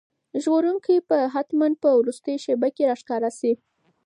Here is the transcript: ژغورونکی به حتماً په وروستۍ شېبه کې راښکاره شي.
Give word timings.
ژغورونکی 0.43 0.95
به 1.07 1.17
حتماً 1.33 1.67
په 1.81 1.89
وروستۍ 1.99 2.35
شېبه 2.43 2.69
کې 2.75 2.83
راښکاره 2.89 3.31
شي. 3.39 3.51